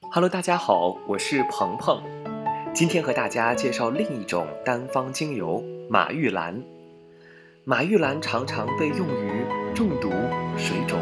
[0.00, 2.02] Hello，大家好，我是鹏鹏，
[2.72, 6.62] 今天和大家介绍另一种单方精油——马玉兰。
[7.64, 10.08] 马玉兰常常被用于中毒、
[10.56, 10.98] 水肿、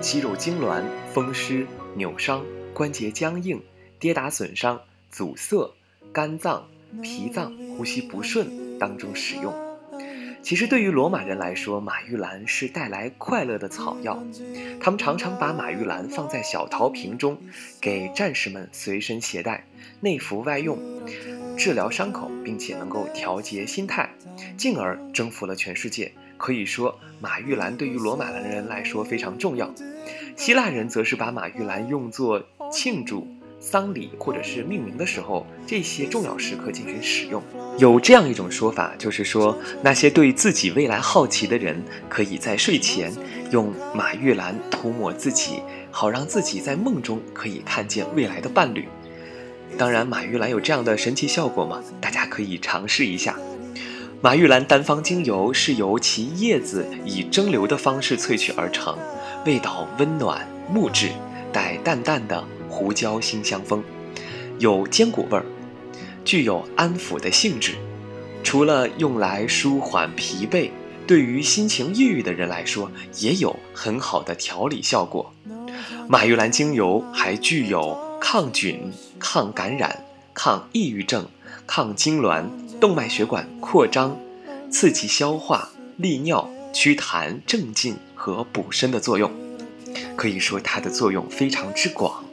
[0.00, 0.82] 肌肉痉挛、
[1.12, 3.62] 风湿、扭伤、关节僵硬、
[4.00, 5.72] 跌打损伤、阻塞、
[6.10, 6.66] 肝脏、
[7.00, 9.54] 脾脏、呼吸不顺当中使用。
[10.42, 14.22] 其实，对于罗马人来说，马玉兰是带来快乐的草药。
[14.80, 17.38] 他们常常把马玉兰放在小陶瓶中，
[17.80, 19.66] 给战士们随身携带，
[20.00, 20.78] 内服外用，
[21.56, 24.08] 治疗伤口，并且能够调节心态，
[24.56, 26.12] 进而征服了全世界。
[26.38, 29.70] 可以说，马玉兰对于罗马人来说非常重要。
[30.36, 32.42] 希腊人则是把马玉兰用作
[32.72, 33.26] 庆祝。
[33.60, 37.42] 丧礼或者是命名的时候，这些重要时刻进行使用。
[37.76, 43.12] 有这样一种说法，就是说那些对自己未来好奇的人，可以在睡前
[43.50, 48.86] 用马玉兰涂抹自己，好让自己在梦中可以看见未来的伴侣。
[49.76, 51.82] 当然，马玉兰有这样的神奇效果吗？
[52.00, 53.36] 大家可以尝试一下。
[54.20, 58.96] 马玉兰单方精油是由其叶子以蒸馏的方式萃取而成，
[59.46, 61.10] 味道温暖木质，
[61.52, 62.42] 带淡淡的。
[62.78, 63.82] 胡椒辛香风，
[64.60, 65.44] 有坚果味儿，
[66.24, 67.74] 具有安抚的性质。
[68.44, 70.70] 除了用来舒缓疲惫，
[71.04, 72.88] 对于心情抑郁的人来说，
[73.18, 75.34] 也有很好的调理效果。
[76.08, 81.26] 马玉兰精油还具有抗菌、抗感染、抗抑郁症、
[81.66, 82.44] 抗痉挛、
[82.78, 84.16] 动脉血管扩张、
[84.70, 89.32] 刺激消化、利尿、祛痰、镇静和补身的作用。
[90.16, 92.24] 可以说，它的作用非常之广。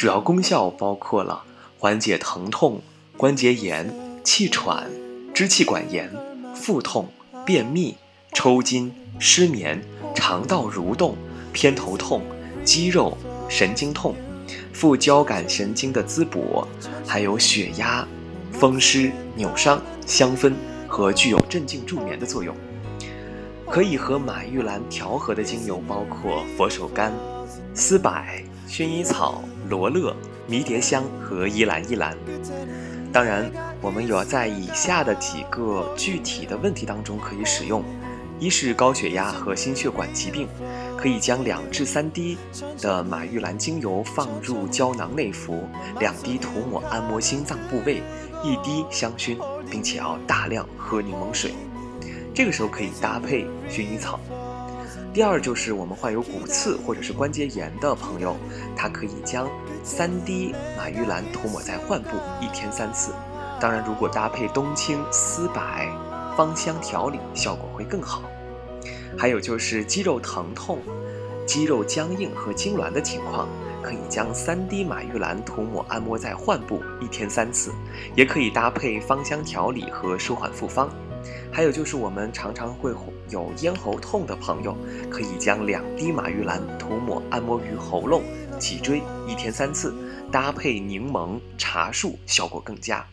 [0.00, 1.44] 主要功效包括了
[1.78, 2.80] 缓解疼痛、
[3.18, 4.90] 关节炎、气喘、
[5.34, 6.10] 支气管炎、
[6.54, 7.06] 腹痛、
[7.44, 7.94] 便秘、
[8.32, 9.84] 抽筋、失眠、
[10.14, 11.14] 肠道蠕动、
[11.52, 12.22] 偏头痛、
[12.64, 13.14] 肌肉、
[13.46, 14.14] 神经痛、
[14.72, 16.66] 副交感神经的滋补，
[17.06, 18.08] 还有血压、
[18.52, 20.54] 风湿、扭伤、香氛
[20.88, 22.56] 和具有镇静助眠的作用。
[23.68, 27.12] 可以和马玉兰调和的精油包括佛手柑、
[27.74, 28.10] 丝柏。
[28.70, 30.14] 薰衣草、罗勒、
[30.46, 32.16] 迷迭香和依兰依兰。
[33.12, 33.50] 当然，
[33.80, 37.82] 我们有在以下的几个具体的问题当中可以使用：
[38.38, 40.46] 一是高血压和心血管疾病，
[40.96, 42.38] 可以将两至三滴
[42.80, 45.64] 的马玉兰精油放入胶囊内服，
[45.98, 48.00] 两滴涂抹按摩心脏部位，
[48.44, 49.36] 一滴香薰，
[49.68, 51.54] 并且要大量喝柠檬水。
[52.32, 54.20] 这个时候可以搭配薰衣草。
[55.12, 58.36] 第二就是我们患有骨刺或者是关节炎的朋友，
[58.76, 59.48] 他可以将
[59.82, 63.12] 三滴马玉兰涂抹在患部，一天三次。
[63.60, 65.60] 当然，如果搭配冬青、丝柏、
[66.36, 68.22] 芳香调理，效果会更好。
[69.18, 70.78] 还有就是肌肉疼痛、
[71.44, 73.48] 肌肉僵硬和痉挛的情况，
[73.82, 77.72] 可以将三滴马玉兰涂抹按摩在患部，一天三次。
[78.14, 80.88] 也可以搭配芳香调理和舒缓复方。
[81.52, 82.94] 还有就是，我们常常会
[83.28, 84.76] 有咽喉痛的朋友，
[85.10, 88.22] 可以将两滴马玉兰涂抹按摩于喉咙、
[88.58, 89.94] 脊椎，一天三次，
[90.30, 93.06] 搭配柠檬、茶树，效果更佳。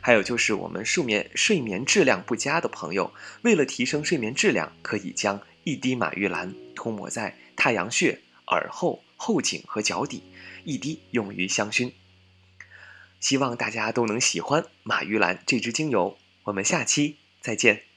[0.00, 3.12] 还有就是，我们睡眠睡眠质量不佳的朋友，
[3.42, 10.24] 为了提升睡眠质量，可以将一滴马玉兰涂抹在太阳穴、耳后、后颈和脚底，
[10.64, 11.92] 一滴用于香薰。
[13.20, 16.18] 希望大家都能喜欢马玉兰这支精油。
[16.44, 17.21] 我们下期。
[17.42, 17.91] 再见。